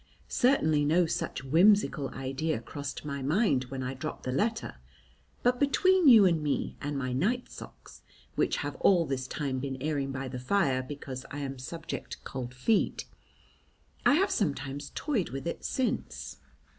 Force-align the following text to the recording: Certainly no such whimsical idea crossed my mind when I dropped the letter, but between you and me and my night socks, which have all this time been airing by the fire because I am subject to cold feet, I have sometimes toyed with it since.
Certainly 0.27 0.83
no 0.85 1.05
such 1.05 1.43
whimsical 1.43 2.09
idea 2.09 2.59
crossed 2.59 3.05
my 3.05 3.21
mind 3.21 3.65
when 3.65 3.83
I 3.83 3.93
dropped 3.93 4.23
the 4.23 4.31
letter, 4.31 4.77
but 5.43 5.59
between 5.59 6.07
you 6.07 6.25
and 6.25 6.41
me 6.41 6.75
and 6.81 6.97
my 6.97 7.13
night 7.13 7.51
socks, 7.51 8.01
which 8.33 8.57
have 8.65 8.75
all 8.77 9.05
this 9.05 9.27
time 9.27 9.59
been 9.59 9.79
airing 9.79 10.11
by 10.11 10.27
the 10.27 10.39
fire 10.39 10.81
because 10.81 11.23
I 11.29 11.41
am 11.41 11.59
subject 11.59 12.13
to 12.13 12.19
cold 12.21 12.55
feet, 12.55 13.05
I 14.03 14.15
have 14.15 14.31
sometimes 14.31 14.91
toyed 14.95 15.29
with 15.29 15.45
it 15.45 15.63
since. 15.63 16.37